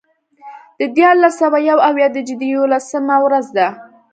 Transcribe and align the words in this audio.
د 0.79 0.81
دیارلس 0.97 1.33
سوه 1.41 1.57
یو 1.69 1.77
اویا 1.89 2.07
د 2.13 2.17
جدې 2.27 2.47
یوولسمه 2.55 3.15
ورځ 3.25 3.45
ده. 3.57 3.67